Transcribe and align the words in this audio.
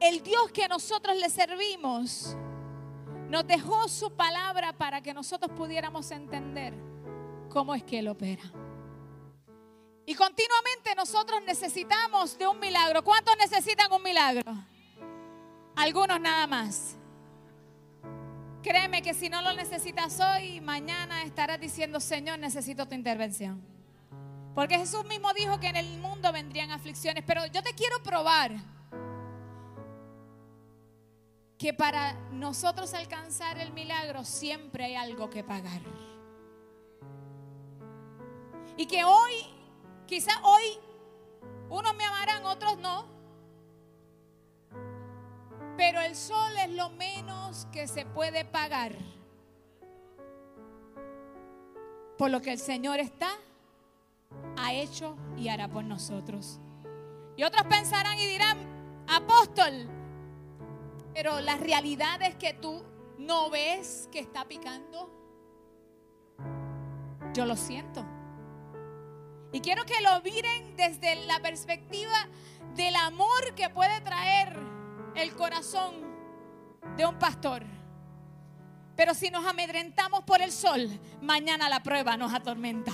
el 0.00 0.22
Dios 0.22 0.50
que 0.52 0.68
nosotros 0.68 1.16
le 1.16 1.30
servimos 1.30 2.36
nos 3.28 3.46
dejó 3.46 3.88
su 3.88 4.10
palabra 4.12 4.72
para 4.72 5.00
que 5.00 5.12
nosotros 5.12 5.50
pudiéramos 5.56 6.10
entender 6.10 6.74
cómo 7.48 7.74
es 7.74 7.82
que 7.82 7.98
Él 7.98 8.08
opera. 8.08 8.42
Y 10.04 10.14
continuamente 10.14 10.94
nosotros 10.94 11.40
necesitamos 11.44 12.38
de 12.38 12.46
un 12.46 12.60
milagro. 12.60 13.02
¿Cuántos 13.02 13.36
necesitan 13.38 13.92
un 13.92 14.02
milagro? 14.02 14.52
Algunos 15.74 16.20
nada 16.20 16.46
más. 16.46 16.96
Créeme 18.62 19.02
que 19.02 19.14
si 19.14 19.28
no 19.28 19.42
lo 19.42 19.52
necesitas 19.52 20.20
hoy, 20.20 20.60
mañana 20.60 21.22
estarás 21.22 21.60
diciendo, 21.60 21.98
Señor, 21.98 22.38
necesito 22.38 22.86
tu 22.86 22.94
intervención. 22.94 23.60
Porque 24.54 24.78
Jesús 24.78 25.04
mismo 25.04 25.32
dijo 25.34 25.58
que 25.58 25.68
en 25.68 25.76
el 25.76 25.98
mundo 25.98 26.32
vendrían 26.32 26.70
aflicciones. 26.70 27.24
Pero 27.26 27.44
yo 27.46 27.62
te 27.62 27.74
quiero 27.74 28.00
probar 28.02 28.52
que 31.58 31.72
para 31.72 32.12
nosotros 32.32 32.92
alcanzar 32.92 33.58
el 33.58 33.72
milagro 33.72 34.24
siempre 34.24 34.84
hay 34.84 34.94
algo 34.94 35.30
que 35.30 35.42
pagar. 35.42 35.80
Y 38.76 38.86
que 38.86 39.04
hoy, 39.04 39.32
quizá 40.06 40.32
hoy, 40.42 40.78
unos 41.70 41.94
me 41.96 42.04
amarán, 42.04 42.44
otros 42.44 42.76
no. 42.78 43.06
Pero 45.78 46.00
el 46.00 46.14
sol 46.14 46.52
es 46.62 46.70
lo 46.70 46.90
menos 46.90 47.66
que 47.72 47.86
se 47.88 48.04
puede 48.04 48.44
pagar. 48.44 48.96
Por 52.18 52.30
lo 52.30 52.40
que 52.40 52.52
el 52.52 52.58
Señor 52.58 53.00
está, 53.00 53.30
ha 54.56 54.72
hecho 54.74 55.16
y 55.36 55.48
hará 55.48 55.68
por 55.68 55.84
nosotros. 55.84 56.60
Y 57.36 57.44
otros 57.44 57.62
pensarán 57.64 58.18
y 58.18 58.26
dirán, 58.26 58.58
apóstol, 59.06 59.88
pero 61.16 61.40
la 61.40 61.56
realidad 61.56 62.20
es 62.20 62.34
que 62.34 62.52
tú 62.52 62.84
no 63.16 63.48
ves 63.48 64.06
que 64.12 64.18
está 64.18 64.46
picando. 64.46 65.10
Yo 67.32 67.46
lo 67.46 67.56
siento. 67.56 68.04
Y 69.50 69.60
quiero 69.60 69.86
que 69.86 69.98
lo 70.02 70.20
miren 70.20 70.76
desde 70.76 71.24
la 71.24 71.40
perspectiva 71.40 72.28
del 72.74 72.94
amor 72.96 73.54
que 73.54 73.70
puede 73.70 73.98
traer 74.02 74.58
el 75.14 75.34
corazón 75.34 75.94
de 76.98 77.06
un 77.06 77.18
pastor. 77.18 77.64
Pero 78.94 79.14
si 79.14 79.30
nos 79.30 79.46
amedrentamos 79.46 80.22
por 80.24 80.42
el 80.42 80.52
sol, 80.52 80.86
mañana 81.22 81.70
la 81.70 81.82
prueba 81.82 82.18
nos 82.18 82.34
atormenta. 82.34 82.92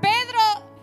Pedro, 0.00 0.40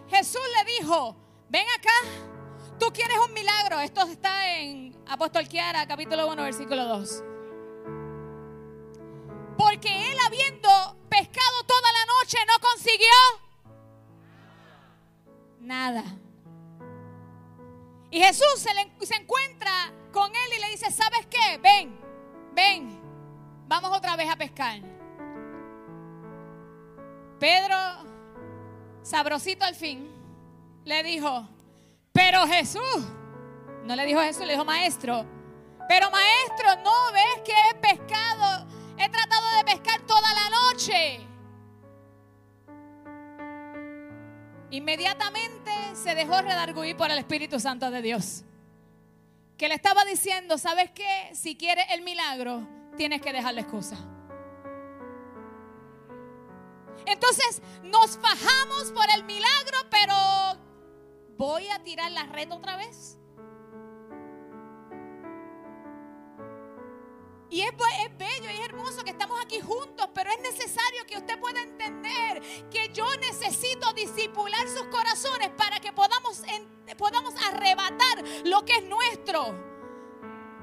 Jesús 0.07 0.39
le 0.55 0.79
dijo, 0.79 1.17
ven 1.49 1.65
acá, 1.77 2.38
Tú 2.79 2.93
quieres 2.93 3.17
un 3.27 3.33
milagro. 3.33 3.79
Esto 3.79 4.01
está 4.03 4.57
en 4.57 4.95
Apóstol 5.07 5.47
Kiara, 5.47 5.85
capítulo 5.85 6.27
1, 6.31 6.43
versículo 6.43 6.85
2. 6.85 7.23
Porque 9.57 10.11
él 10.11 10.17
habiendo 10.25 10.69
pescado 11.09 11.63
toda 11.67 11.91
la 11.91 12.05
noche 12.05 12.37
no 12.47 12.53
consiguió 12.61 13.07
nada. 15.59 16.03
Y 18.11 18.19
Jesús 18.21 18.45
se, 18.55 19.05
se 19.05 19.15
encuentra 19.15 19.71
con 20.13 20.31
él 20.31 20.57
y 20.57 20.61
le 20.61 20.69
dice, 20.69 20.89
¿sabes 20.91 21.27
qué? 21.27 21.57
Ven, 21.57 21.99
ven, 22.53 22.99
vamos 23.67 23.95
otra 23.95 24.15
vez 24.15 24.29
a 24.29 24.37
pescar. 24.37 24.79
Pedro, 27.39 27.75
sabrosito 29.03 29.65
al 29.65 29.75
fin, 29.75 30.09
le 30.85 31.03
dijo, 31.03 31.47
pero 32.11 32.45
Jesús, 32.47 33.05
no 33.83 33.95
le 33.95 34.05
dijo 34.05 34.19
Jesús, 34.19 34.45
le 34.45 34.53
dijo 34.53 34.65
maestro. 34.65 35.25
Pero 35.87 36.11
maestro, 36.11 36.83
¿no 36.83 37.11
ves 37.11 37.41
que 37.43 37.51
he 37.51 37.75
pescado? 37.75 38.67
He 38.97 39.09
tratado 39.09 39.57
de 39.57 39.63
pescar 39.63 40.01
toda 40.01 40.33
la 40.33 40.49
noche. 40.49 41.25
Inmediatamente 44.71 45.71
se 45.95 46.13
dejó 46.13 46.41
redarguir 46.41 46.95
por 46.95 47.09
el 47.09 47.17
Espíritu 47.17 47.59
Santo 47.59 47.89
de 47.89 48.01
Dios. 48.01 48.43
Que 49.57 49.67
le 49.67 49.75
estaba 49.75 50.05
diciendo, 50.05 50.57
¿sabes 50.57 50.91
qué? 50.91 51.31
Si 51.33 51.55
quieres 51.57 51.85
el 51.89 52.01
milagro, 52.01 52.67
tienes 52.95 53.21
que 53.21 53.33
dejar 53.33 53.55
la 53.55 53.61
excusa. 53.61 53.97
Entonces 57.05 57.61
nos 57.83 58.17
fajamos 58.17 58.91
por 58.93 59.09
el 59.15 59.23
milagro, 59.23 59.77
pero 59.89 60.13
¿Voy 61.39 61.69
a 61.69 61.81
tirar 61.81 62.11
la 62.11 62.23
red 62.23 62.51
otra 62.51 62.75
vez? 62.75 63.17
Y 67.49 67.61
es, 67.61 67.71
es, 67.71 68.17
bello 68.17 68.51
y 68.51 68.55
es 68.55 68.65
hermoso 68.65 69.05
que 69.05 69.11
estamos 69.11 69.39
aquí 69.41 69.61
juntos, 69.61 70.09
pero 70.13 70.31
es 70.31 70.41
necesario 70.41 71.05
que 71.07 71.17
usted 71.17 71.39
pueda 71.39 71.61
entender 71.61 72.41
que 72.69 72.89
yo 72.89 73.05
necesito 73.21 73.93
disipular 73.93 74.67
sus 74.67 74.87
corazones 74.87 75.49
para 75.51 75.79
que 75.79 75.93
podamos, 75.93 76.41
podamos 76.97 77.33
arrebatar 77.41 78.21
lo 78.43 78.65
que 78.65 78.73
es 78.73 78.83
nuestro. 78.83 79.69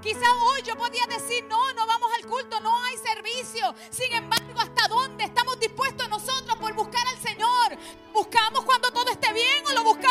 Quizá 0.02 0.30
hoy 0.44 0.60
yo 0.62 0.76
podía 0.76 1.06
decir, 1.06 1.44
no, 1.44 1.72
no 1.72 1.86
vamos 1.86 2.10
al 2.18 2.26
culto, 2.26 2.60
no 2.60 2.84
hay 2.84 2.96
servicio. 2.98 3.74
Sin 3.90 4.12
embargo, 4.12 4.60
¿hasta 4.60 4.88
dónde 4.88 5.24
estamos 5.24 5.58
dispuestos 5.58 6.06
nosotros 6.10 6.56
por 6.58 6.74
buscar 6.74 7.06
al 7.08 7.18
Señor? 7.18 7.78
¿Buscamos 8.12 8.64
cuando 8.64 8.92
todo 8.92 9.10
esté 9.10 9.32
bien 9.32 9.66
o 9.66 9.72
lo 9.72 9.82
buscamos 9.82 10.05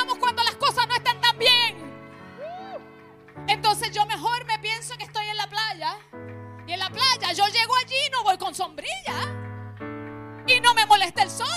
Entonces 3.68 3.92
yo 3.96 4.06
mejor 4.06 4.46
me 4.46 4.60
pienso 4.60 4.96
que 4.96 5.06
estoy 5.06 5.28
en 5.28 5.38
la 5.38 5.48
playa. 5.48 5.98
Y 6.68 6.74
en 6.74 6.80
la 6.80 6.88
playa 6.88 7.34
yo 7.34 7.48
llego 7.48 7.76
allí 7.78 7.96
y 8.06 8.12
no 8.12 8.22
voy 8.22 8.38
con 8.38 8.54
sombrilla. 8.54 9.18
Y 10.46 10.60
no 10.60 10.76
me 10.76 10.86
molesta 10.86 11.24
el 11.24 11.32
sol. 11.32 11.48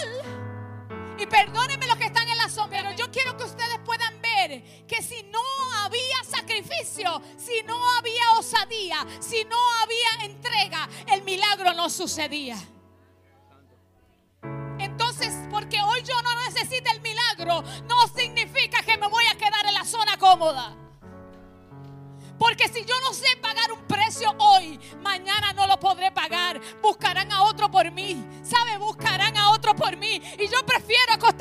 Y 1.18 1.26
perdónenme 1.26 1.86
los 1.86 1.98
que 1.98 2.06
están 2.06 2.26
en 2.26 2.38
la 2.38 2.48
sombra, 2.48 2.80
pero 2.80 2.96
yo 2.96 3.10
quiero 3.10 3.36
que 3.36 3.44
ustedes 3.44 3.78
puedan 3.84 4.22
ver 4.22 4.86
que 4.86 5.02
si 5.02 5.22
no 5.24 5.42
había 5.84 6.24
sacrificio, 6.24 7.20
si 7.36 7.62
no 7.64 7.78
había 7.98 8.30
osadía, 8.38 9.06
si 9.20 9.44
no 9.44 9.58
había 9.82 10.24
entrega, 10.24 10.88
el 11.12 11.22
milagro 11.24 11.74
no 11.74 11.90
sucedía. 11.90 12.56
Entonces, 14.78 15.34
porque 15.50 15.82
hoy 15.82 16.02
yo 16.04 16.22
no 16.22 16.34
necesito 16.46 16.90
el 16.90 17.02
milagro, 17.02 17.62
no 17.86 18.08
significa 18.16 18.82
que 18.82 18.96
me 18.96 19.08
voy 19.08 19.26
a 19.26 19.36
quedar 19.36 19.66
en 19.66 19.74
la 19.74 19.84
zona 19.84 20.16
cómoda. 20.16 20.87
Porque 22.38 22.68
si 22.68 22.84
yo 22.84 22.94
no 23.02 23.12
sé 23.12 23.26
pagar 23.42 23.72
un 23.72 23.80
precio 23.86 24.34
hoy, 24.38 24.78
mañana 25.02 25.52
no 25.52 25.66
lo 25.66 25.78
podré 25.80 26.10
pagar. 26.12 26.60
Buscarán 26.80 27.32
a 27.32 27.42
otro 27.42 27.70
por 27.70 27.90
mí. 27.90 28.24
¿Sabe? 28.42 28.78
Buscarán 28.78 29.36
a 29.36 29.50
otro 29.50 29.74
por 29.74 29.96
mí. 29.96 30.22
Y 30.38 30.48
yo 30.48 30.64
prefiero 30.64 31.12
acostarme 31.14 31.37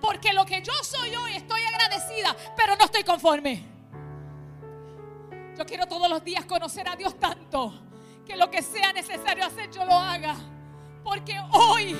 Porque 0.00 0.32
lo 0.32 0.44
que 0.44 0.62
yo 0.62 0.72
soy 0.82 1.14
hoy 1.14 1.34
estoy 1.34 1.62
agradecida, 1.62 2.36
pero 2.56 2.76
no 2.76 2.84
estoy 2.84 3.04
conforme. 3.04 3.64
Yo 5.56 5.64
quiero 5.64 5.86
todos 5.86 6.08
los 6.08 6.24
días 6.24 6.44
conocer 6.46 6.88
a 6.88 6.96
Dios 6.96 7.18
tanto 7.18 7.72
que 8.26 8.36
lo 8.36 8.50
que 8.50 8.62
sea 8.62 8.92
necesario 8.92 9.44
hacer 9.44 9.70
yo 9.70 9.84
lo 9.84 9.94
haga. 9.94 10.34
Porque 11.04 11.38
hoy, 11.52 11.94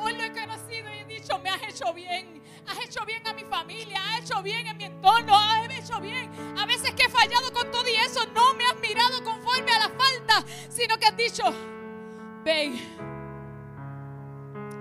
hoy 0.00 0.12
lo 0.14 0.22
he 0.22 0.32
conocido 0.32 0.94
y 0.94 0.98
he 0.98 1.04
dicho, 1.04 1.38
me 1.38 1.50
has 1.50 1.62
hecho 1.62 1.92
bien. 1.92 2.38
Has 2.66 2.84
hecho 2.84 3.04
bien 3.04 3.26
a 3.26 3.32
mi 3.32 3.44
familia, 3.44 3.98
has 4.12 4.24
hecho 4.24 4.42
bien 4.42 4.66
en 4.66 4.76
mi 4.76 4.84
entorno, 4.84 5.34
has 5.34 5.70
hecho 5.70 6.00
bien. 6.00 6.30
A 6.58 6.66
veces 6.66 6.92
que 6.92 7.04
he 7.04 7.08
fallado 7.08 7.52
con 7.52 7.70
todo 7.70 7.88
y 7.88 7.94
eso, 7.94 8.26
no 8.34 8.54
me 8.54 8.64
has 8.64 8.76
mirado 8.78 9.24
conforme 9.24 9.72
a 9.72 9.78
la 9.78 9.88
falta, 9.88 10.44
sino 10.68 10.98
que 10.98 11.06
has 11.06 11.16
dicho, 11.16 11.42
ven. 12.44 13.17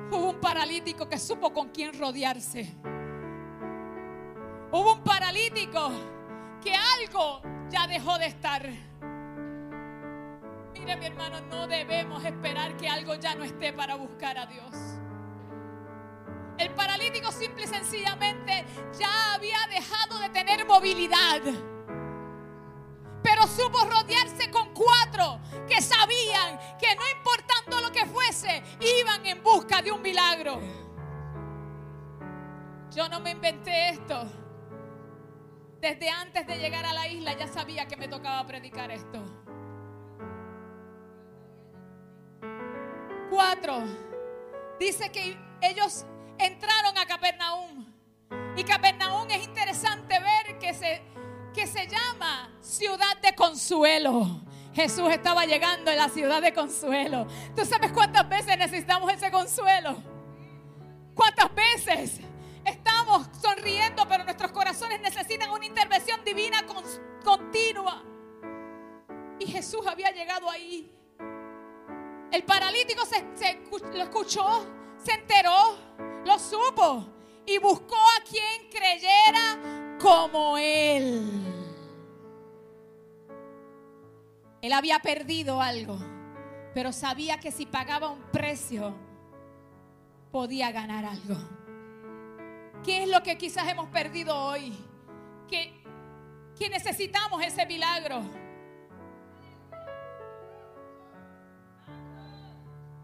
Hubo 0.09 0.30
un 0.30 0.39
paralítico 0.39 1.09
que 1.09 1.19
supo 1.19 1.51
con 1.51 1.69
quién 1.69 1.98
rodearse. 1.98 2.74
Hubo 4.71 4.94
un 4.94 5.04
paralítico 5.04 5.92
que 6.62 6.74
algo 6.74 7.42
ya 7.69 7.88
dejó 7.88 8.18
de 8.18 8.27
estar. 8.27 8.69
Mire 10.74 10.95
mi 10.95 11.06
hermano, 11.06 11.42
no 11.50 11.68
debemos 11.68 12.24
esperar 12.24 12.77
que 12.77 12.88
algo 12.88 13.15
ya 13.15 13.36
no 13.36 13.44
esté 13.44 13.74
para 13.74 13.95
buscar 13.95 14.38
a 14.38 14.45
Dios. 14.45 14.71
El 16.57 16.74
paralítico 16.74 17.31
simple 17.31 17.65
y 17.65 17.68
sencillamente 17.68 18.65
ya 18.98 19.33
había 19.36 19.60
dejado 19.69 20.19
de 20.19 20.30
tener 20.30 20.65
movilidad. 20.65 21.42
Pero 23.38 23.50
supo 23.50 23.86
rodearse 23.86 24.50
con 24.50 24.74
cuatro 24.74 25.39
que 25.68 25.80
sabían 25.80 26.57
que 26.80 26.95
no 26.95 27.04
importando 27.07 27.81
lo 27.81 27.92
que 27.92 28.04
fuese, 28.07 28.63
iban 29.00 29.24
en 29.28 29.44
busca 29.44 29.80
de 29.80 29.92
un 29.92 30.01
milagro. 30.01 30.60
Yo 32.89 33.07
no 33.10 33.19
me 33.19 33.31
inventé 33.31 33.89
esto. 33.89 34.24
Desde 35.80 36.10
antes 36.10 36.48
de 36.48 36.57
llegar 36.57 36.84
a 36.84 36.94
la 36.94 37.07
isla 37.07 37.38
ya 37.38 37.48
sabía 37.48 37.88
que 37.88 37.95
me 37.95 38.07
tocaba 38.07 38.44
predicar 38.48 38.89
esto. 38.89 39.24
Cuatro. 43.30 43.84
Dice 44.80 45.12
que 45.12 45.38
ellos 45.62 46.07
entraron 46.39 46.98
a 46.98 47.06
Capernaum. 47.06 47.86
Y 48.56 48.63
Capernaum 48.63 49.30
es 49.30 49.44
interesante 49.44 50.19
ver 50.19 50.57
que 50.57 50.74
se, 50.74 51.04
que 51.57 51.65
se 51.65 51.88
llama 51.88 52.51
ciudad 52.62 53.18
de 53.19 53.33
consuelo. 53.33 54.42
Jesús 54.75 55.09
estaba 55.09 55.44
llegando 55.44 55.89
en 55.89 55.98
la 55.98 56.07
ciudad 56.07 56.39
de 56.39 56.54
consuelo. 56.54 57.25
¿Tú 57.56 57.65
sabes 57.65 57.92
cuántas 57.92 58.30
veces 58.30 58.59
necesitamos 58.59 59.12
ese 59.12 59.31
consuelo? 59.31 59.98
¿Cuántas 61.15 61.56
veces 61.56 62.19
estamos 62.63 63.27
sonriendo, 63.42 64.07
pero 64.07 64.24
nuestros 64.24 64.51
corazones 64.51 65.01
necesitan 65.01 65.50
una 65.50 65.65
intervención 65.65 66.24
divina 66.24 66.63
continua? 67.24 68.03
Y 69.39 69.48
Jesús 69.48 69.81
había 69.88 70.12
llegado 70.12 70.51
ahí. 70.51 70.92
El 72.31 72.44
paralítico 72.44 73.03
se, 73.03 73.25
lo 73.98 74.03
escuchó, 74.03 74.63
se 75.03 75.13
enteró, 75.13 75.75
lo 76.24 76.38
supo 76.38 77.03
y 77.48 77.57
buscó 77.57 77.95
a 77.95 78.24
quien 78.24 78.69
creyera 78.69 79.98
como 80.00 80.47
Él 84.68 84.74
había 84.74 85.00
perdido 85.00 85.62
algo, 85.62 85.98
pero 86.74 86.92
sabía 86.92 87.40
que 87.40 87.54
si 87.54 87.66
pagaba 87.66 88.10
un 88.10 88.22
precio, 88.34 88.94
podía 90.30 90.74
ganar 90.74 91.06
algo. 91.06 91.38
¿Qué 92.84 93.04
es 93.04 93.10
lo 93.10 93.24
que 93.24 93.38
quizás 93.38 93.66
hemos 93.69 93.88
perdido 93.88 94.36
hoy? 94.36 94.78
Que, 95.48 95.74
necesitamos 96.69 97.42
ese 97.46 97.66
milagro. 97.66 98.22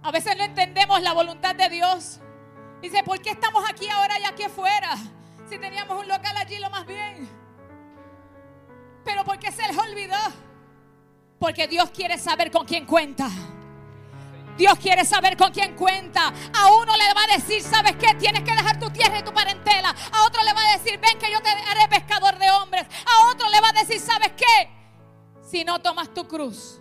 A 0.01 0.11
veces 0.11 0.35
no 0.35 0.43
entendemos 0.43 1.01
la 1.01 1.13
voluntad 1.13 1.55
de 1.55 1.69
Dios. 1.69 2.19
Dice, 2.81 3.05
¿por 3.05 3.21
qué 3.21 3.29
estamos 3.29 3.63
aquí 3.69 3.87
ahora 3.87 4.19
y 4.19 4.25
aquí 4.25 4.43
afuera? 4.43 4.97
Si 5.47 5.57
teníamos 5.57 5.97
un 5.97 6.09
local 6.09 6.35
allí 6.35 6.59
lo 6.59 6.69
más 6.69 6.85
bien. 6.85 7.29
Pero 9.05 9.23
¿por 9.23 9.39
qué 9.39 9.49
se 9.49 9.65
les 9.65 9.77
olvidó? 9.77 10.52
Porque 11.43 11.67
Dios 11.67 11.89
quiere 11.89 12.17
saber 12.17 12.49
con 12.49 12.65
quién 12.65 12.85
cuenta. 12.85 13.29
Dios 14.57 14.79
quiere 14.79 15.03
saber 15.03 15.35
con 15.35 15.51
quién 15.51 15.75
cuenta. 15.75 16.27
A 16.27 16.71
uno 16.71 16.95
le 16.95 17.13
va 17.13 17.23
a 17.29 17.35
decir, 17.35 17.61
¿sabes 17.61 17.97
qué? 17.97 18.15
Tienes 18.15 18.43
que 18.43 18.55
dejar 18.55 18.79
tu 18.79 18.89
tierra 18.91 19.19
y 19.19 19.23
tu 19.23 19.33
parentela. 19.33 19.89
A 19.89 20.25
otro 20.25 20.41
le 20.41 20.53
va 20.53 20.61
a 20.61 20.77
decir, 20.77 20.97
ven 21.01 21.19
que 21.19 21.29
yo 21.29 21.41
te 21.41 21.49
haré 21.49 21.89
pescador 21.89 22.39
de 22.39 22.49
hombres. 22.49 22.83
A 23.05 23.29
otro 23.29 23.49
le 23.49 23.59
va 23.59 23.67
a 23.67 23.73
decir, 23.73 23.99
¿sabes 23.99 24.31
qué? 24.37 24.69
Si 25.41 25.65
no 25.65 25.81
tomas 25.81 26.13
tu 26.13 26.25
cruz, 26.29 26.79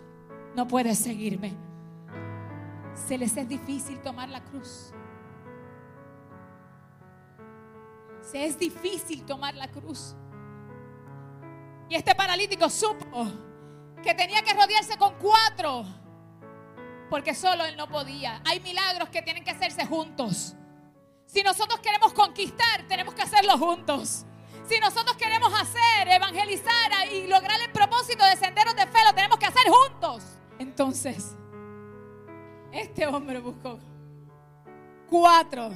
no 0.55 0.65
puedes 0.65 0.97
seguirme. 0.97 1.53
Se 2.93 3.17
les 3.17 3.35
es 3.35 3.49
difícil 3.49 3.99
tomar 3.99 4.29
la 4.29 4.45
cruz. 4.45 4.93
Se 8.21 8.45
es 8.45 8.57
difícil 8.57 9.25
tomar 9.25 9.55
la 9.55 9.67
cruz. 9.67 10.15
Y 11.89 11.95
este 11.95 12.15
paralítico 12.15 12.69
supo 12.69 13.27
que 14.03 14.13
tenía 14.13 14.43
que 14.43 14.53
rodearse 14.53 14.97
con 14.97 15.15
cuatro 15.15 15.85
porque 17.09 17.35
solo 17.35 17.63
Él 17.65 17.77
no 17.77 17.87
podía. 17.87 18.41
Hay 18.43 18.59
milagros 18.59 19.09
que 19.09 19.21
tienen 19.21 19.43
que 19.43 19.51
hacerse 19.51 19.85
juntos. 19.85 20.55
Si 21.27 21.43
nosotros 21.43 21.79
queremos 21.79 22.11
conquistar, 22.13 22.87
tenemos 22.87 23.13
que 23.13 23.21
hacerlo 23.21 23.57
juntos. 23.57 24.25
Si 24.67 24.79
nosotros 24.79 25.15
queremos 25.15 25.53
hacer, 25.53 26.07
evangelizar 26.07 26.91
y 27.11 27.27
lograr 27.27 27.61
el 27.61 27.71
propósito 27.71 28.25
de 28.25 28.35
senderos 28.35 28.75
de 28.75 28.87
fe, 28.87 28.97
lo 29.05 29.13
tenemos 29.13 29.37
que 29.37 29.45
hacer 29.45 29.63
juntos. 29.69 30.23
Entonces, 30.57 31.35
este 32.71 33.05
hombre 33.05 33.39
buscó 33.39 33.79
cuatro. 35.07 35.69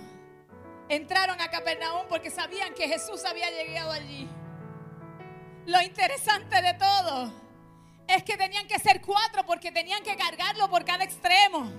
Entraron 0.89 1.39
a 1.39 1.49
Capernaum 1.49 2.07
porque 2.09 2.31
sabían 2.31 2.73
que 2.73 2.87
Jesús 2.87 3.25
había 3.25 3.51
llegado 3.51 3.91
allí. 3.91 4.27
Lo 5.65 5.81
interesante 5.81 6.61
de 6.61 6.73
todo 6.73 7.46
es 8.07 8.23
que 8.23 8.37
tenían 8.37 8.67
que 8.67 8.79
ser 8.79 9.01
cuatro 9.01 9.45
porque 9.45 9.71
tenían 9.71 10.01
que 10.03 10.15
cargarlo 10.15 10.69
por 10.69 10.85
cada 10.85 11.03
extremo. 11.03 11.71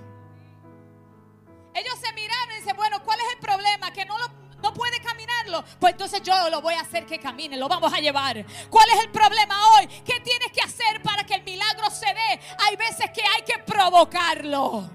Ellos 1.75 1.95
se 2.01 2.13
miraron 2.13 2.53
y 2.53 2.61
dicen, 2.61 2.77
bueno, 2.77 3.03
¿cuál 3.05 3.19
es 3.21 3.35
el 3.35 3.39
problema? 3.39 3.93
Que 3.93 4.05
no, 4.05 4.17
no 4.63 4.75
puede 4.75 5.01
caminarlo. 5.01 5.65
Pues 5.79 5.93
entonces 5.93 6.23
yo 6.23 6.51
lo 6.51 6.61
voy 6.61 6.75
a 6.75 6.81
hacer 6.81 7.07
que 7.07 7.19
camine, 7.19 7.57
lo 7.57 7.69
vamos 7.69 7.93
a 7.93 7.99
llevar. 7.99 8.45
¿Cuál 8.69 8.89
es 8.91 9.05
el 9.05 9.11
problema 9.11 9.55
hoy? 9.75 9.87
¿Qué 10.05 10.21
tienes 10.21 10.53
que 10.53 10.61
hacer 10.61 11.03
para 11.03 11.25
que 11.25 11.35
el 11.35 11.45
milagro 11.45 11.91
se 11.91 12.07
dé? 12.07 12.41
Hay 12.67 12.77
veces 12.77 13.11
que 13.11 13.23
hay 13.23 13.43
que 13.43 13.59
provocarlo. 13.65 14.91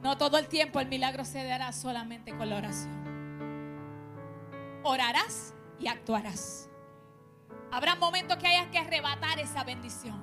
No 0.00 0.18
todo 0.18 0.38
el 0.38 0.48
tiempo 0.48 0.80
el 0.80 0.88
milagro 0.88 1.24
se 1.24 1.44
dará 1.44 1.72
solamente 1.72 2.36
con 2.36 2.50
la 2.50 2.56
oración. 2.56 3.02
Orarás 4.82 5.54
y 5.78 5.86
actuarás. 5.86 6.68
Habrá 7.72 7.96
momentos 7.96 8.36
que 8.36 8.46
hayas 8.46 8.66
que 8.66 8.76
arrebatar 8.76 9.40
esa 9.40 9.64
bendición. 9.64 10.22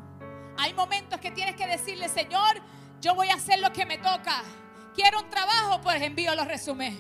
Hay 0.56 0.72
momentos 0.76 1.20
que 1.20 1.32
tienes 1.32 1.56
que 1.56 1.66
decirle, 1.66 2.08
Señor, 2.08 2.62
yo 3.02 3.16
voy 3.16 3.30
a 3.30 3.34
hacer 3.34 3.60
lo 3.60 3.74
que 3.74 3.88
me 3.88 3.98
toca. 3.98 4.44
Quiero 4.94 5.20
un 5.20 5.30
trabajo, 5.30 5.82
pues 5.82 6.00
envío 6.00 6.36
los 6.36 6.48
resumés. 6.48 6.94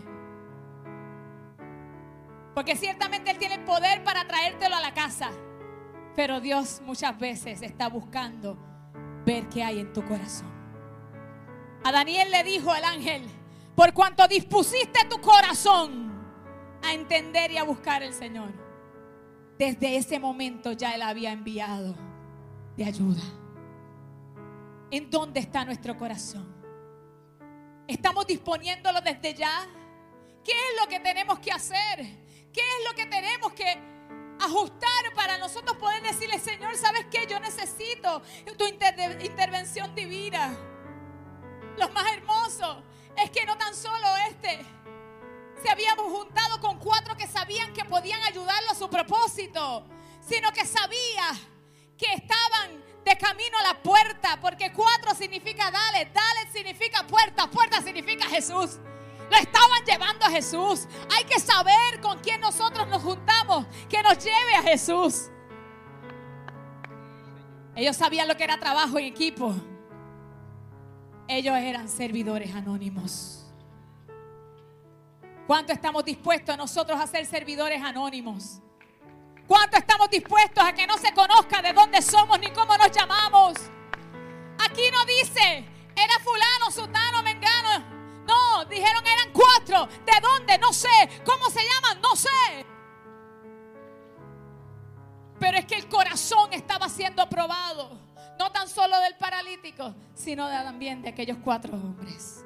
Porque 2.55 2.75
ciertamente 2.75 3.29
Él 3.29 3.37
tiene 3.37 3.55
el 3.55 3.63
poder 3.63 4.03
para 4.03 4.27
traértelo 4.27 4.75
a 4.75 4.81
la 4.81 4.91
casa. 4.91 5.29
Pero 6.15 6.41
Dios 6.41 6.81
muchas 6.83 7.17
veces 7.19 7.61
está 7.61 7.87
buscando 7.87 8.57
ver 9.27 9.47
qué 9.49 9.63
hay 9.63 9.79
en 9.79 9.93
tu 9.93 10.03
corazón. 10.03 10.51
A 11.83 11.91
Daniel 11.91 12.31
le 12.31 12.43
dijo 12.43 12.73
el 12.73 12.83
ángel, 12.83 13.23
por 13.75 13.93
cuanto 13.93 14.27
dispusiste 14.27 15.05
tu 15.07 15.21
corazón 15.21 16.11
a 16.83 16.91
entender 16.91 17.51
y 17.51 17.59
a 17.59 17.63
buscar 17.63 18.01
al 18.01 18.13
Señor 18.13 18.68
desde 19.59 19.97
ese 19.97 20.19
momento 20.19 20.71
ya 20.71 20.95
Él 20.95 21.01
había 21.01 21.33
enviado 21.33 21.93
de 22.77 22.85
ayuda. 22.85 23.21
¿En 24.89 25.11
dónde 25.11 25.41
está 25.41 25.65
nuestro 25.65 25.97
corazón? 25.97 26.47
¿Estamos 27.85 28.25
disponiéndolo 28.25 29.01
desde 29.01 29.33
ya? 29.33 29.67
¿Qué 30.45 30.53
es 30.53 30.81
lo 30.81 30.87
que 30.87 31.01
tenemos 31.01 31.39
que 31.39 31.51
hacer? 31.51 31.97
¿Qué 32.53 32.61
es 32.61 32.89
lo 32.89 32.95
que 32.95 33.05
tenemos 33.07 33.51
que 33.51 33.77
ajustar 34.39 35.13
para 35.13 35.37
nosotros 35.37 35.75
poder 35.75 36.01
decirle, 36.03 36.39
Señor, 36.39 36.77
¿sabes 36.77 37.07
qué? 37.11 37.27
Yo 37.29 37.37
necesito 37.41 38.21
tu 38.57 38.65
intervención 38.65 39.93
divina. 39.93 40.57
Lo 41.77 41.89
más 41.89 42.13
hermoso 42.13 42.81
es 43.21 43.29
que 43.29 43.45
no 43.45 43.57
tan 43.57 43.75
solo 43.75 44.07
este 44.29 44.61
se 45.61 45.69
habíamos 45.69 46.05
juntado 46.05 46.59
con 46.59 46.77
cuatro 46.79 47.15
que 47.15 47.27
sabían 47.27 47.73
que 47.73 47.85
podían 47.85 48.21
ayudarlo 48.23 48.71
a 48.71 48.75
su 48.75 48.89
propósito, 48.89 49.85
sino 50.21 50.51
que 50.51 50.65
sabía 50.65 51.37
que 51.97 52.13
estaban 52.13 52.83
de 53.03 53.17
camino 53.17 53.57
a 53.57 53.73
la 53.73 53.81
puerta, 53.81 54.39
porque 54.41 54.71
cuatro 54.71 55.13
significa 55.15 55.71
dale, 55.71 56.11
dale 56.13 56.51
significa 56.51 57.05
puerta, 57.05 57.49
puerta 57.49 57.81
significa 57.81 58.25
Jesús. 58.25 58.79
Lo 59.29 59.37
estaban 59.37 59.85
llevando 59.85 60.25
a 60.25 60.29
Jesús. 60.29 60.87
Hay 61.15 61.23
que 61.25 61.39
saber 61.39 62.01
con 62.01 62.19
quién 62.19 62.41
nosotros 62.41 62.87
nos 62.87 63.03
juntamos, 63.03 63.65
que 63.87 64.01
nos 64.01 64.17
lleve 64.17 64.55
a 64.55 64.63
Jesús. 64.63 65.29
Ellos 67.75 67.95
sabían 67.95 68.27
lo 68.27 68.35
que 68.35 68.43
era 68.43 68.59
trabajo 68.59 68.97
en 68.97 69.05
equipo. 69.05 69.53
Ellos 71.27 71.55
eran 71.55 71.87
servidores 71.87 72.53
anónimos. 72.55 73.38
¿Cuánto 75.49 75.73
estamos 75.73 76.05
dispuestos 76.05 76.55
nosotros 76.55 77.01
a 77.01 77.07
ser 77.07 77.25
servidores 77.25 77.81
anónimos? 77.81 78.61
¿Cuánto 79.47 79.77
estamos 79.77 80.07
dispuestos 80.11 80.63
a 80.63 80.73
que 80.73 80.85
no 80.85 80.95
se 80.99 81.11
conozca 81.11 81.59
de 81.63 81.73
dónde 81.73 82.03
somos 82.03 82.39
ni 82.39 82.51
cómo 82.51 82.77
nos 82.77 82.91
llamamos? 82.91 83.55
Aquí 84.59 84.83
no 84.91 85.03
dice, 85.05 85.65
era 85.95 86.19
fulano, 86.19 86.69
sutano, 86.69 87.23
mengano. 87.23 87.83
No, 88.27 88.63
dijeron 88.65 89.03
eran 89.07 89.33
cuatro. 89.33 89.87
¿De 90.05 90.11
dónde? 90.21 90.55
No 90.59 90.71
sé. 90.71 91.09
¿Cómo 91.25 91.49
se 91.49 91.61
llaman? 91.63 91.99
No 91.99 92.15
sé. 92.15 92.67
Pero 95.39 95.57
es 95.57 95.65
que 95.65 95.77
el 95.77 95.89
corazón 95.89 96.53
estaba 96.53 96.87
siendo 96.89 97.27
probado. 97.27 97.99
No 98.37 98.51
tan 98.51 98.69
solo 98.69 98.99
del 98.99 99.15
paralítico, 99.15 99.95
sino 100.13 100.47
también 100.47 101.01
de 101.01 101.09
aquellos 101.09 101.39
cuatro 101.43 101.73
hombres. 101.73 102.45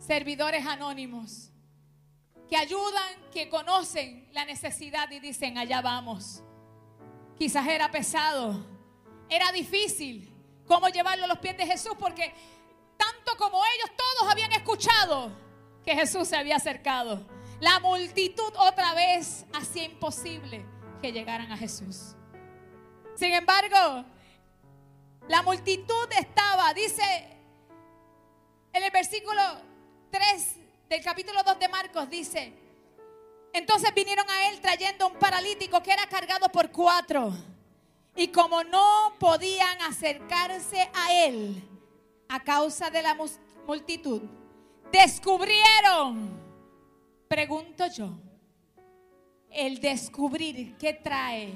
Servidores 0.00 0.66
anónimos 0.66 1.53
que 2.48 2.56
ayudan, 2.56 3.30
que 3.32 3.48
conocen 3.48 4.28
la 4.32 4.44
necesidad 4.44 5.10
y 5.10 5.20
dicen, 5.20 5.58
allá 5.58 5.80
vamos. 5.80 6.42
Quizás 7.36 7.66
era 7.66 7.90
pesado, 7.90 8.64
era 9.28 9.50
difícil 9.52 10.30
cómo 10.66 10.88
llevarlo 10.88 11.24
a 11.24 11.28
los 11.28 11.38
pies 11.38 11.56
de 11.56 11.66
Jesús 11.66 11.94
porque 11.98 12.32
tanto 12.96 13.36
como 13.36 13.62
ellos 13.74 13.90
todos 13.96 14.30
habían 14.30 14.52
escuchado 14.52 15.32
que 15.84 15.94
Jesús 15.94 16.28
se 16.28 16.36
había 16.36 16.56
acercado. 16.56 17.26
La 17.60 17.80
multitud 17.80 18.52
otra 18.58 18.94
vez 18.94 19.44
hacía 19.52 19.84
imposible 19.84 20.64
que 21.00 21.12
llegaran 21.12 21.50
a 21.50 21.56
Jesús. 21.56 22.14
Sin 23.16 23.32
embargo, 23.32 24.04
la 25.28 25.42
multitud 25.42 26.08
estaba, 26.18 26.72
dice 26.74 27.02
en 28.72 28.82
el 28.82 28.90
versículo 28.90 29.40
3 30.10 30.56
del 30.94 31.02
capítulo 31.02 31.42
2 31.42 31.58
de 31.58 31.68
Marcos, 31.68 32.08
dice, 32.08 32.52
entonces 33.52 33.92
vinieron 33.92 34.30
a 34.30 34.48
él 34.48 34.60
trayendo 34.60 35.08
un 35.08 35.18
paralítico 35.18 35.82
que 35.82 35.90
era 35.90 36.06
cargado 36.06 36.48
por 36.50 36.70
cuatro. 36.70 37.32
Y 38.14 38.28
como 38.28 38.62
no 38.62 39.12
podían 39.18 39.82
acercarse 39.82 40.88
a 40.94 41.26
él 41.26 41.60
a 42.28 42.44
causa 42.44 42.90
de 42.90 43.02
la 43.02 43.16
multitud, 43.66 44.22
descubrieron, 44.92 46.40
pregunto 47.26 47.88
yo, 47.88 48.10
el 49.50 49.80
descubrir 49.80 50.76
qué 50.76 50.92
trae. 50.92 51.52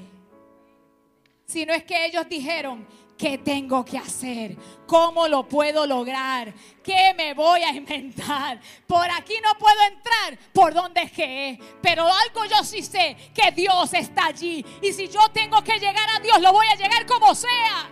Si 1.45 1.65
no 1.65 1.73
es 1.73 1.85
que 1.85 2.07
ellos 2.07 2.27
dijeron, 2.27 2.85
¿Qué 3.19 3.37
tengo 3.37 3.83
que 3.83 3.97
hacer? 3.97 4.55
¿Cómo 4.87 5.27
lo 5.27 5.45
puedo 5.45 5.85
lograr? 5.85 6.53
¿Qué 6.81 7.13
me 7.17 7.33
voy 7.33 7.61
a 7.63 7.73
inventar? 7.73 8.61
Por 8.87 9.11
aquí 9.11 9.33
no 9.43 9.59
puedo 9.59 9.81
entrar. 9.81 10.39
¿Por 10.53 10.73
dónde 10.73 11.01
es 11.01 11.11
que 11.11 11.49
es? 11.49 11.59
Pero 11.81 12.07
algo 12.07 12.45
yo 12.45 12.63
sí 12.63 12.81
sé, 12.81 13.17
que 13.35 13.51
Dios 13.51 13.93
está 13.93 14.27
allí. 14.27 14.65
Y 14.81 14.93
si 14.93 15.09
yo 15.09 15.19
tengo 15.33 15.61
que 15.61 15.77
llegar 15.79 16.07
a 16.15 16.21
Dios, 16.21 16.39
lo 16.39 16.53
voy 16.53 16.65
a 16.67 16.75
llegar 16.75 17.05
como 17.05 17.35
sea. 17.35 17.89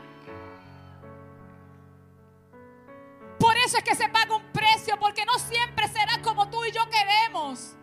Por 3.38 3.58
eso 3.58 3.80
es 3.80 3.84
que 3.84 3.96
se 3.96 4.08
paga 4.08 4.34
un 4.34 4.50
precio, 4.54 4.98
porque 4.98 5.26
no 5.26 5.38
siempre 5.40 5.90
será 5.90 6.22
como 6.22 6.50
tú 6.50 6.64
y 6.64 6.72
yo 6.72 6.90
queremos. 6.90 7.76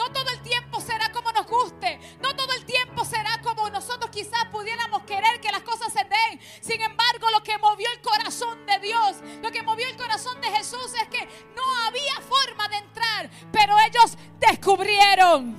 No 0.00 0.10
todo 0.12 0.30
el 0.30 0.40
tiempo 0.40 0.80
será 0.80 1.12
como 1.12 1.30
nos 1.30 1.46
guste. 1.46 2.00
No 2.22 2.34
todo 2.34 2.54
el 2.54 2.64
tiempo 2.64 3.04
será 3.04 3.38
como 3.42 3.68
nosotros 3.68 4.10
quizás 4.10 4.46
pudiéramos 4.50 5.02
querer 5.02 5.42
que 5.42 5.52
las 5.52 5.60
cosas 5.60 5.92
se 5.92 6.04
den. 6.04 6.40
Sin 6.62 6.80
embargo, 6.80 7.28
lo 7.30 7.42
que 7.42 7.58
movió 7.58 7.86
el 7.94 8.00
corazón 8.00 8.64
de 8.64 8.78
Dios, 8.78 9.16
lo 9.42 9.50
que 9.50 9.62
movió 9.62 9.86
el 9.86 9.96
corazón 9.98 10.40
de 10.40 10.48
Jesús 10.52 10.94
es 10.94 11.08
que 11.08 11.28
no 11.54 11.62
había 11.86 12.14
forma 12.14 12.66
de 12.68 12.76
entrar, 12.78 13.30
pero 13.52 13.76
ellos 13.78 14.16
descubrieron. 14.38 15.54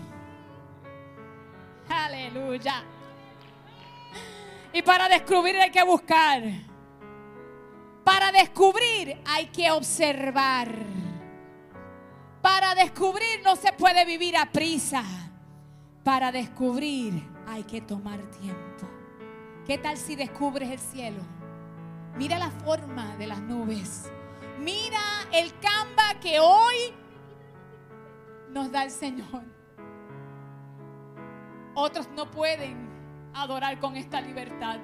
Aleluya. 1.88 2.83
Y 4.74 4.81
para 4.81 5.07
descubrir 5.07 5.57
hay 5.57 5.69
que 5.69 5.83
buscar. 5.83 6.41
Para 8.03 8.31
descubrir 8.31 9.21
hay 9.24 9.50
que 9.50 9.69
observar. 9.69 11.00
Para 12.41 12.74
descubrir 12.75 13.41
no 13.43 13.55
se 13.55 13.71
puede 13.74 14.05
vivir 14.05 14.36
a 14.36 14.51
prisa. 14.51 15.03
Para 16.03 16.31
descubrir 16.31 17.24
hay 17.48 17.63
que 17.63 17.81
tomar 17.81 18.19
tiempo. 18.31 18.89
¿Qué 19.65 19.77
tal 19.77 19.98
si 19.98 20.15
descubres 20.15 20.69
el 20.69 20.79
cielo? 20.79 21.21
Mira 22.17 22.39
la 22.39 22.50
forma 22.50 23.15
de 23.17 23.27
las 23.27 23.39
nubes. 23.39 24.12
Mira 24.60 25.00
el 25.31 25.53
camba 25.60 26.19
que 26.19 26.39
hoy 26.39 26.93
nos 28.50 28.71
da 28.71 28.83
el 28.83 28.91
Señor. 28.91 29.43
Otros 31.74 32.10
no 32.15 32.29
pueden 32.29 32.89
adorar 33.33 33.79
con 33.79 33.95
esta 33.95 34.19
libertad. 34.19 34.79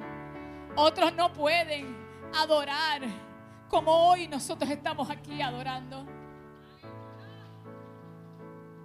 Otros 0.75 1.13
no 1.15 1.33
pueden 1.33 1.97
adorar 2.33 3.01
como 3.67 3.91
hoy 4.09 4.27
nosotros 4.27 4.69
estamos 4.69 5.09
aquí 5.09 5.41
adorando. 5.41 6.05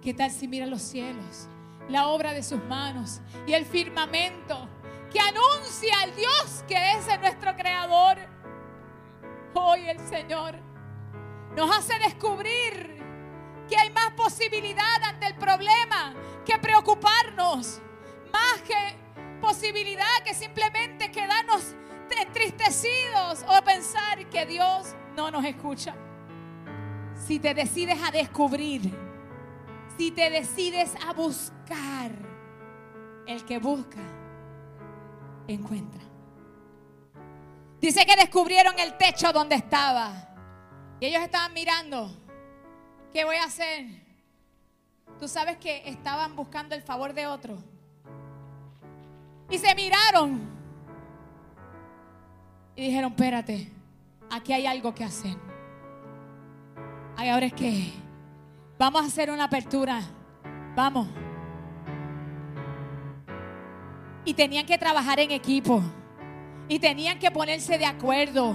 ¿Qué 0.03 0.13
tal 0.13 0.29
si 0.31 0.49
mira 0.49 0.65
los 0.65 0.81
cielos, 0.81 1.47
la 1.87 2.09
obra 2.09 2.33
de 2.33 2.43
sus 2.43 2.61
manos 2.65 3.21
y 3.47 3.53
el 3.53 3.65
firmamento 3.65 4.67
que 5.09 5.17
anuncia 5.17 5.93
al 6.01 6.13
Dios 6.13 6.65
que 6.67 6.75
es 6.75 7.19
nuestro 7.21 7.55
creador? 7.55 8.17
Hoy 9.53 9.87
el 9.87 9.97
Señor 10.01 10.59
nos 11.55 11.77
hace 11.77 11.97
descubrir 11.99 13.01
que 13.69 13.77
hay 13.77 13.91
más 13.91 14.11
posibilidad 14.11 15.03
ante 15.03 15.27
el 15.27 15.35
problema 15.35 16.13
que 16.45 16.57
preocuparnos, 16.57 17.81
más 18.33 18.61
que 18.67 18.97
posibilidad 19.39 20.21
que 20.25 20.33
simplemente 20.33 21.11
quedarnos 21.11 21.75
entristecidos 22.21 23.45
o 23.47 23.63
pensar 23.63 24.29
que 24.29 24.45
Dios 24.45 24.95
no 25.15 25.31
nos 25.31 25.45
escucha. 25.45 25.95
Si 27.15 27.39
te 27.39 27.53
decides 27.53 28.03
a 28.03 28.11
descubrir 28.11 29.12
si 29.97 30.11
te 30.11 30.29
decides 30.29 30.93
a 31.05 31.13
buscar, 31.13 32.11
el 33.25 33.45
que 33.45 33.59
busca, 33.59 34.01
encuentra. 35.47 36.01
Dice 37.79 38.05
que 38.05 38.15
descubrieron 38.15 38.79
el 38.79 38.97
techo 38.97 39.31
donde 39.33 39.55
estaba. 39.55 40.29
Y 40.99 41.07
ellos 41.07 41.21
estaban 41.21 41.53
mirando. 41.53 42.11
¿Qué 43.11 43.25
voy 43.25 43.35
a 43.35 43.43
hacer? 43.43 43.85
Tú 45.19 45.27
sabes 45.27 45.57
que 45.57 45.87
estaban 45.89 46.35
buscando 46.35 46.75
el 46.75 46.81
favor 46.81 47.13
de 47.13 47.27
otro. 47.27 47.57
Y 49.49 49.57
se 49.57 49.75
miraron. 49.75 50.49
Y 52.75 52.87
dijeron, 52.87 53.11
espérate, 53.11 53.71
aquí 54.31 54.53
hay 54.53 54.65
algo 54.65 54.93
que 54.93 55.03
hacer. 55.03 55.37
Ay, 57.15 57.29
ahora 57.29 57.45
es 57.45 57.53
que 57.53 58.02
Vamos 58.83 59.03
a 59.03 59.05
hacer 59.05 59.31
una 59.31 59.45
apertura. 59.45 60.01
Vamos. 60.75 61.07
Y 64.25 64.33
tenían 64.33 64.65
que 64.65 64.77
trabajar 64.77 65.21
en 65.21 65.31
equipo. 65.31 65.81
Y 66.67 66.79
tenían 66.79 67.17
que 67.17 67.31
ponerse 67.31 67.77
de 67.77 67.85
acuerdo. 67.85 68.53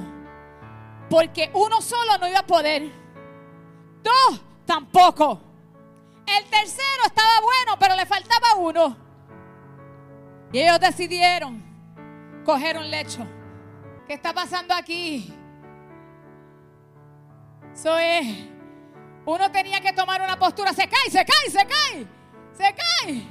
Porque 1.08 1.50
uno 1.54 1.80
solo 1.80 2.18
no 2.20 2.28
iba 2.28 2.40
a 2.40 2.47
poder. 2.47 2.92
Dos 4.02 4.42
tampoco. 4.66 5.40
El 6.26 6.44
tercero 6.44 7.04
estaba 7.06 7.40
bueno, 7.40 7.78
pero 7.80 7.97
le 7.97 8.04
faltaba 8.04 8.54
uno. 8.58 8.97
Y 10.52 10.58
ellos 10.58 10.78
decidieron 10.78 11.64
coger 12.44 12.76
un 12.76 12.90
lecho. 12.90 13.26
¿Qué 14.06 14.12
está 14.12 14.35
pasando 14.35 14.75
aquí? 14.75 15.32
Eso 17.73 17.97
es 17.97 18.57
uno 19.28 19.52
tenía 19.52 19.78
que 19.80 19.92
tomar 19.92 20.23
una 20.23 20.38
postura, 20.38 20.73
se 20.73 20.88
cae, 20.88 21.11
se 21.11 21.23
cae, 21.25 21.50
se 21.50 21.66
cae, 21.66 22.06
se 22.56 22.75
cae, 22.75 23.23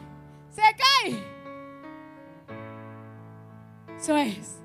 se 0.52 0.62
cae. 0.62 1.38
Eso 3.98 4.16
es, 4.16 4.60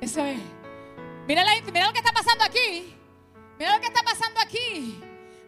eso 0.00 0.24
es. 0.24 0.38
Mira, 1.26 1.42
mira 1.72 1.86
lo 1.86 1.92
que 1.92 1.98
está 1.98 2.12
pasando 2.12 2.44
aquí. 2.44 2.96
Mira 3.58 3.74
lo 3.74 3.80
que 3.80 3.88
está 3.88 4.02
pasando 4.04 4.40
aquí. 4.40 5.02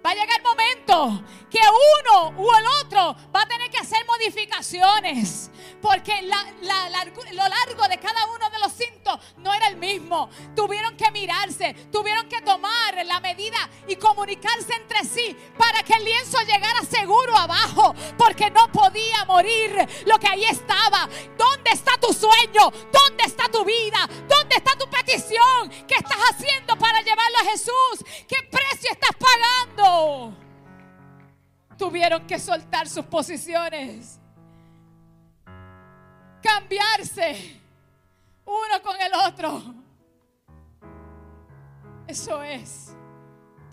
Va 0.04 0.10
a 0.10 0.14
llegar 0.14 0.38
el 0.38 0.42
momento 0.42 1.24
que 1.48 1.60
uno 1.60 2.30
u 2.36 2.52
el 2.52 2.66
otro 2.84 3.14
va 3.34 3.42
a 3.42 3.46
tener 3.46 3.70
que 3.70 3.78
hacer 3.78 4.04
modificaciones. 4.06 5.52
Porque 5.80 6.22
lo 6.22 7.48
largo 7.48 7.88
de 7.88 7.98
cada 7.98 8.26
uno 8.26 8.50
de 8.50 8.58
los 8.58 8.72
cintos 8.72 9.18
no 9.38 9.52
era 9.52 9.68
el 9.68 9.76
mismo. 9.76 10.28
Tuvieron 10.54 10.96
que 10.96 11.10
mirarse, 11.10 11.74
tuvieron 11.90 12.28
que 12.28 12.42
tomar 12.42 13.04
la 13.04 13.20
medida 13.20 13.58
y 13.88 13.96
comunicarse 13.96 14.74
entre 14.74 15.04
sí 15.04 15.36
para 15.56 15.82
que 15.82 15.94
el 15.94 16.04
lienzo 16.04 16.38
llegara 16.42 16.82
seguro 16.82 17.36
abajo. 17.36 17.94
Porque 18.18 18.50
no 18.50 18.70
podía 18.70 19.24
morir 19.24 19.74
lo 20.06 20.18
que 20.18 20.28
ahí 20.28 20.44
estaba. 20.44 21.08
¿Dónde 21.38 21.70
está 21.72 21.96
tu 21.98 22.12
sueño? 22.12 22.70
¿Dónde 22.92 23.24
está 23.24 23.48
tu 23.48 23.64
vida? 23.64 24.08
¿Dónde 24.28 24.56
está 24.56 24.76
tu 24.76 24.88
petición? 24.88 25.70
¿Qué 25.86 25.94
estás 25.94 26.18
haciendo 26.30 26.76
para 26.76 27.00
llevarlo 27.00 27.38
a 27.38 27.50
Jesús? 27.50 28.04
¿Qué 28.28 28.36
precio 28.50 28.90
estás 28.92 29.16
pagando? 29.18 30.36
Tuvieron 31.78 32.26
que 32.26 32.38
soltar 32.38 32.88
sus 32.88 33.06
posiciones 33.06 34.20
cambiarse 36.42 37.60
uno 38.44 38.82
con 38.82 39.00
el 39.00 39.12
otro. 39.14 39.62
Eso 42.06 42.42
es 42.42 42.94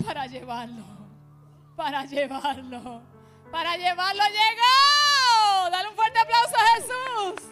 para 0.04 0.26
llevarlo, 0.26 0.84
para 1.74 2.04
llevarlo, 2.04 3.02
para 3.50 3.76
llevarlo. 3.76 4.22
Llegó. 4.24 5.70
Dale 5.70 5.88
un 5.88 5.96
fuerte 5.96 6.18
aplauso 6.18 6.54
a 6.56 6.76
Jesús. 6.76 7.48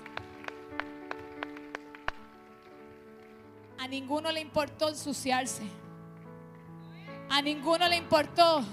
A 3.79 3.89
ninguno 3.89 4.31
le 4.31 4.41
importó 4.41 4.89
ensuciarse. 4.89 5.65
A 7.29 7.43
ninguno 7.43 7.89
le 7.89 7.97
importó 7.97 8.65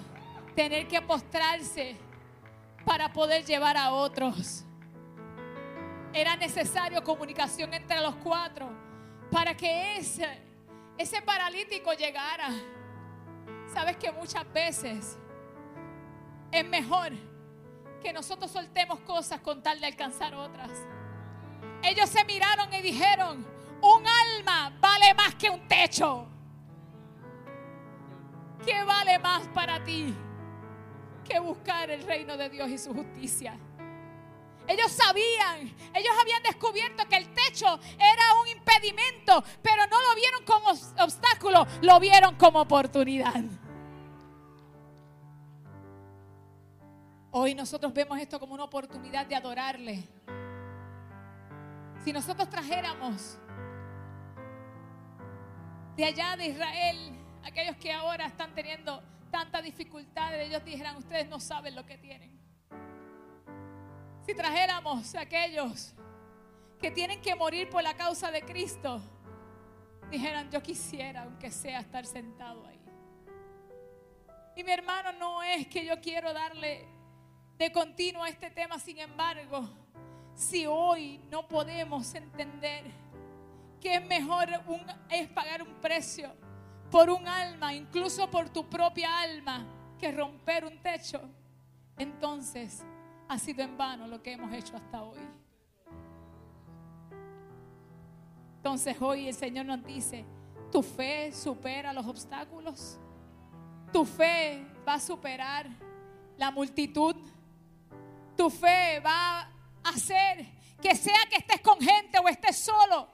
tener 0.55 0.87
que 0.87 1.01
postrarse 1.01 1.97
para 2.85 3.11
poder 3.11 3.43
llevar 3.43 3.75
a 3.75 3.91
otros. 3.91 4.63
Era 6.13 6.35
necesario 6.35 7.03
comunicación 7.03 7.73
entre 7.73 7.99
los 7.99 8.15
cuatro 8.17 8.69
para 9.31 9.57
que 9.57 9.97
ese, 9.97 10.27
ese 10.97 11.21
paralítico 11.23 11.91
llegara. 11.93 12.49
Sabes 13.73 13.97
que 13.97 14.11
muchas 14.11 14.51
veces 14.53 15.17
es 16.51 16.65
mejor 16.65 17.11
que 18.01 18.13
nosotros 18.13 18.51
soltemos 18.51 18.99
cosas 18.99 19.39
con 19.39 19.63
tal 19.63 19.79
de 19.79 19.87
alcanzar 19.87 20.35
otras. 20.35 20.69
Ellos 21.81 22.09
se 22.09 22.23
miraron 22.25 22.71
y 22.73 22.81
dijeron, 22.81 23.45
un 23.81 24.03
alma 24.07 24.71
vale 24.79 25.13
más 25.15 25.33
que 25.35 25.49
un 25.49 25.67
techo. 25.67 26.27
¿Qué 28.65 28.83
vale 28.83 29.17
más 29.19 29.47
para 29.47 29.83
ti 29.83 30.13
que 31.25 31.39
buscar 31.39 31.89
el 31.89 32.03
reino 32.03 32.37
de 32.37 32.49
Dios 32.49 32.69
y 32.69 32.77
su 32.77 32.93
justicia? 32.93 33.57
Ellos 34.67 34.91
sabían, 34.91 35.75
ellos 35.93 36.13
habían 36.21 36.41
descubierto 36.41 37.07
que 37.09 37.17
el 37.17 37.33
techo 37.33 37.79
era 37.97 38.41
un 38.41 38.47
impedimento, 38.47 39.43
pero 39.61 39.85
no 39.87 40.01
lo 40.01 40.15
vieron 40.15 40.43
como 40.45 40.69
obstáculo, 41.03 41.67
lo 41.81 41.99
vieron 41.99 42.35
como 42.35 42.61
oportunidad. 42.61 43.43
Hoy 47.31 47.55
nosotros 47.55 47.93
vemos 47.93 48.19
esto 48.19 48.39
como 48.39 48.53
una 48.53 48.63
oportunidad 48.63 49.25
de 49.25 49.35
adorarle. 49.35 50.03
Si 52.03 52.13
nosotros 52.13 52.47
trajéramos 52.49 53.37
de 55.95 56.05
allá 56.05 56.35
de 56.37 56.47
Israel, 56.47 57.19
aquellos 57.43 57.75
que 57.77 57.91
ahora 57.91 58.27
están 58.27 58.53
teniendo 58.53 59.01
tantas 59.31 59.63
dificultades, 59.63 60.47
ellos 60.47 60.63
dijeran, 60.63 60.95
ustedes 60.95 61.27
no 61.27 61.39
saben 61.39 61.75
lo 61.75 61.85
que 61.85 61.97
tienen. 61.97 62.32
Si 64.25 64.33
trajéramos 64.33 65.15
a 65.15 65.21
aquellos 65.21 65.93
que 66.79 66.91
tienen 66.91 67.21
que 67.21 67.35
morir 67.35 67.69
por 67.69 67.83
la 67.83 67.93
causa 67.95 68.31
de 68.31 68.41
Cristo, 68.41 69.01
dijeran, 70.09 70.49
yo 70.49 70.61
quisiera, 70.61 71.23
aunque 71.23 71.51
sea, 71.51 71.79
estar 71.79 72.05
sentado 72.05 72.65
ahí. 72.65 72.79
Y 74.55 74.63
mi 74.63 74.71
hermano, 74.71 75.11
no 75.13 75.43
es 75.43 75.67
que 75.67 75.85
yo 75.85 75.99
quiero 75.99 76.31
darle 76.31 76.87
de 77.57 77.71
continuo 77.71 78.23
a 78.23 78.29
este 78.29 78.49
tema, 78.49 78.79
sin 78.79 78.99
embargo, 78.99 79.67
si 80.35 80.65
hoy 80.65 81.17
no 81.29 81.47
podemos 81.47 82.13
entender 82.15 82.85
que 83.81 83.95
es 83.95 84.05
mejor 84.05 84.49
es 85.09 85.27
pagar 85.29 85.61
un 85.61 85.73
precio 85.81 86.31
por 86.89 87.09
un 87.09 87.27
alma, 87.27 87.73
incluso 87.73 88.29
por 88.29 88.49
tu 88.49 88.69
propia 88.69 89.19
alma, 89.19 89.65
que 89.99 90.11
romper 90.11 90.65
un 90.65 90.81
techo, 90.81 91.21
entonces 91.97 92.85
ha 93.33 93.39
sido 93.39 93.63
en 93.63 93.75
vano 93.75 94.07
lo 94.07 94.21
que 94.21 94.33
hemos 94.33 94.53
hecho 94.53 94.77
hasta 94.77 95.01
hoy. 95.01 95.17
Entonces 98.57 98.95
hoy 99.01 99.27
el 99.27 99.33
Señor 99.33 99.65
nos 99.65 99.83
dice, 99.83 100.23
tu 100.71 100.83
fe 100.83 101.31
supera 101.31 101.91
los 101.93 102.05
obstáculos, 102.05 102.99
tu 103.91 104.05
fe 104.05 104.63
va 104.87 104.93
a 104.93 104.99
superar 104.99 105.67
la 106.37 106.51
multitud, 106.51 107.15
tu 108.37 108.49
fe 108.49 108.99
va 108.99 109.41
a 109.41 109.49
hacer 109.83 110.45
que 110.79 110.95
sea 110.95 111.25
que 111.29 111.37
estés 111.37 111.61
con 111.61 111.79
gente 111.79 112.19
o 112.19 112.29
estés 112.29 112.57
solo, 112.57 113.09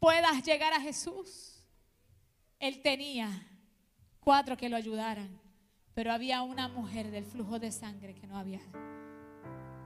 puedas 0.00 0.42
llegar 0.42 0.72
a 0.72 0.80
Jesús. 0.80 1.64
Él 2.58 2.82
tenía 2.82 3.30
cuatro 4.18 4.56
que 4.56 4.68
lo 4.68 4.76
ayudaran, 4.76 5.40
pero 5.94 6.12
había 6.12 6.42
una 6.42 6.66
mujer 6.66 7.10
del 7.10 7.24
flujo 7.24 7.58
de 7.58 7.70
sangre 7.70 8.14
que 8.14 8.26
no 8.26 8.36
había. 8.36 8.60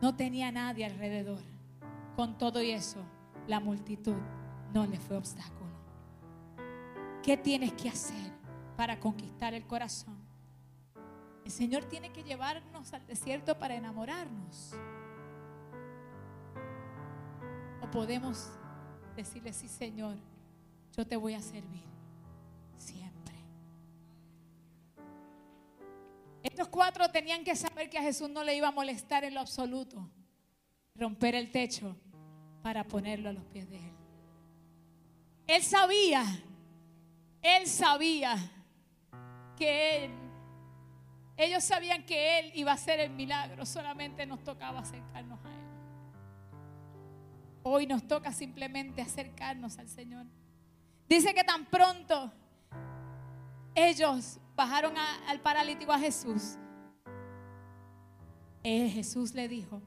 No 0.04 0.14
tenía 0.14 0.52
nadie 0.52 0.84
alrededor. 0.84 1.40
Con 2.14 2.36
todo 2.36 2.60
y 2.60 2.72
eso, 2.72 2.98
la 3.46 3.58
multitud 3.58 4.18
no 4.74 4.84
le 4.84 4.98
fue 4.98 5.16
obstáculo. 5.16 5.72
¿Qué 7.22 7.38
tienes 7.38 7.72
que 7.72 7.88
hacer 7.88 8.30
para 8.76 9.00
conquistar 9.00 9.54
el 9.54 9.66
corazón? 9.66 10.18
El 11.46 11.50
Señor 11.50 11.84
tiene 11.86 12.12
que 12.12 12.22
llevarnos 12.22 12.92
al 12.92 13.06
desierto 13.06 13.58
para 13.58 13.76
enamorarnos. 13.76 14.74
O 17.80 17.90
podemos 17.90 18.50
decirle, 19.16 19.54
sí 19.54 19.68
Señor, 19.68 20.18
yo 20.94 21.06
te 21.06 21.16
voy 21.16 21.32
a 21.32 21.40
servir 21.40 21.93
Estos 26.54 26.68
cuatro 26.68 27.08
tenían 27.08 27.42
que 27.42 27.56
saber 27.56 27.90
que 27.90 27.98
a 27.98 28.02
Jesús 28.02 28.30
no 28.30 28.44
le 28.44 28.54
iba 28.54 28.68
a 28.68 28.70
molestar 28.70 29.24
en 29.24 29.34
lo 29.34 29.40
absoluto 29.40 30.08
romper 30.94 31.34
el 31.34 31.50
techo 31.50 31.96
para 32.62 32.84
ponerlo 32.84 33.30
a 33.30 33.32
los 33.32 33.44
pies 33.46 33.68
de 33.68 33.78
Él. 33.78 33.92
Él 35.48 35.64
sabía, 35.64 36.24
Él 37.42 37.66
sabía 37.66 38.36
que 39.56 40.04
Él, 40.04 40.12
ellos 41.36 41.64
sabían 41.64 42.06
que 42.06 42.38
Él 42.38 42.52
iba 42.54 42.70
a 42.70 42.74
hacer 42.74 43.00
el 43.00 43.10
milagro, 43.10 43.66
solamente 43.66 44.24
nos 44.24 44.44
tocaba 44.44 44.78
acercarnos 44.78 45.44
a 45.44 45.48
Él. 45.48 45.66
Hoy 47.64 47.88
nos 47.88 48.06
toca 48.06 48.32
simplemente 48.32 49.02
acercarnos 49.02 49.76
al 49.78 49.88
Señor. 49.88 50.24
Dice 51.08 51.34
que 51.34 51.42
tan 51.42 51.66
pronto 51.66 52.32
ellos 53.74 54.38
bajaron 54.56 54.94
al 54.96 55.40
paralítico 55.40 55.92
a 55.92 55.98
Jesús. 55.98 56.56
Eh, 58.62 58.88
Jesús 58.88 59.34
le 59.34 59.48
dijo, 59.48 59.82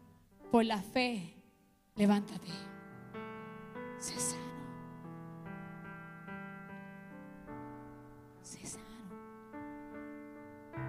por 0.52 0.64
la 0.64 0.82
fe, 0.82 1.34
levántate. 1.96 2.48
Sé 3.98 4.20
sano. 4.20 4.44
Sé 8.42 8.66
sano. 8.66 8.86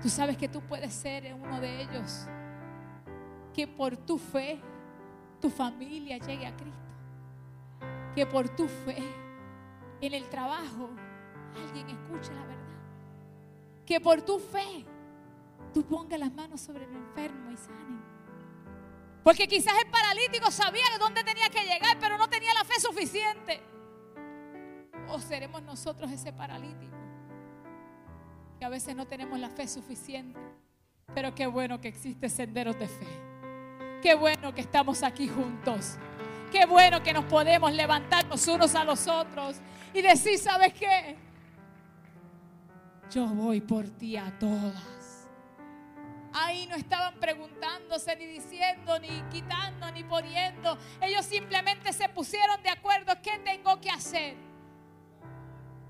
Tú 0.03 0.09
sabes 0.09 0.37
que 0.37 0.49
tú 0.49 0.61
puedes 0.61 0.93
ser 0.93 1.35
uno 1.35 1.61
de 1.61 1.83
ellos. 1.83 2.27
Que 3.55 3.67
por 3.67 3.97
tu 3.97 4.19
fe 4.19 4.61
tu 5.41 5.49
familia 5.49 6.19
llegue 6.19 6.47
a 6.47 6.55
Cristo. 6.55 6.79
Que 8.15 8.27
por 8.27 8.49
tu 8.51 8.69
fe 8.69 9.03
en 10.01 10.15
el 10.15 10.29
trabajo 10.29 10.91
alguien 11.57 11.89
escuche 11.89 12.35
la 12.35 12.45
verdad. 12.45 12.68
Que 13.89 14.03
por 14.03 14.21
tu 14.21 14.39
fe 14.39 14.85
tú 15.73 15.83
pongas 15.83 16.21
las 16.21 16.31
manos 16.31 16.61
sobre 16.61 16.85
el 16.85 16.95
enfermo 16.95 17.51
y 17.51 17.57
sane. 17.57 18.03
Porque 19.25 19.49
quizás 19.49 19.73
el 19.83 19.91
paralítico 19.91 20.51
sabía 20.51 20.85
de 20.93 20.99
dónde 20.99 21.25
tenía 21.25 21.49
que 21.49 21.65
llegar, 21.65 21.97
pero 21.99 22.19
no 22.19 22.29
tenía 22.29 22.53
la 22.53 22.65
fe 22.65 22.79
suficiente. 22.81 23.63
O 25.09 25.19
seremos 25.19 25.63
nosotros 25.63 26.13
ese 26.13 26.35
paralítico. 26.35 26.99
Que 28.59 28.67
a 28.67 28.69
veces 28.69 28.95
no 28.95 29.07
tenemos 29.07 29.41
la 29.41 29.49
fe 29.49 29.67
suficiente. 29.67 30.39
Pero 31.15 31.35
qué 31.35 31.47
bueno 31.47 31.81
que 31.81 31.89
existen 31.89 32.29
senderos 32.29 32.79
de 32.79 32.89
fe. 32.89 33.07
Qué 34.03 34.15
bueno 34.15 34.55
que 34.55 34.61
estamos 34.61 35.03
aquí 35.03 35.29
juntos. 35.29 35.97
Qué 36.53 36.67
bueno 36.67 37.03
que 37.03 37.15
nos 37.15 37.25
podemos 37.25 37.73
levantar 37.73 38.27
los 38.27 38.47
unos 38.49 38.75
a 38.75 38.85
los 38.85 39.09
otros 39.09 39.57
y 39.95 40.03
decir, 40.03 40.39
¿sabes 40.39 40.75
qué? 40.75 41.17
Yo 43.11 43.27
voy 43.27 43.61
por 43.61 43.89
ti 43.89 44.17
a 44.17 44.39
todas. 44.39 45.27
Ahí 46.33 46.67
no 46.67 46.77
estaban 46.77 47.19
preguntándose, 47.19 48.15
ni 48.17 48.27
diciendo, 48.27 48.99
ni 48.99 49.23
quitando, 49.31 49.91
ni 49.93 50.05
poniendo. 50.05 50.77
Ellos 51.01 51.25
simplemente 51.25 51.93
se 51.93 52.09
pusieron 52.11 52.63
de 52.63 52.69
acuerdo 52.69 53.15
qué 53.23 53.39
tengo 53.39 53.81
que 53.81 53.91
hacer 53.91 54.37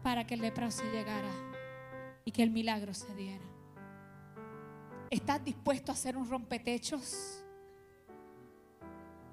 para 0.02 0.26
que 0.26 0.34
el 0.34 0.40
leproso 0.40 0.84
llegara 0.84 1.30
y 2.24 2.30
que 2.30 2.42
el 2.42 2.50
milagro 2.50 2.94
se 2.94 3.12
diera. 3.14 3.44
¿Estás 5.10 5.44
dispuesto 5.44 5.90
a 5.90 5.94
hacer 5.94 6.16
un 6.16 6.28
rompetechos? 6.28 7.42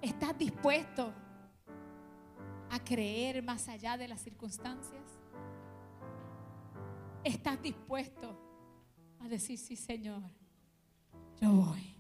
¿Estás 0.02 0.38
dispuesto 0.38 1.14
a 2.70 2.80
creer 2.84 3.44
más 3.44 3.68
allá 3.68 3.96
de 3.96 4.08
las 4.08 4.22
circunstancias? 4.22 5.04
¿Estás 7.26 7.60
dispuesto 7.60 8.38
a 9.20 9.28
decir, 9.28 9.58
sí, 9.58 9.76
Señor, 9.76 10.22
yo 11.42 11.52
voy? 11.52 11.95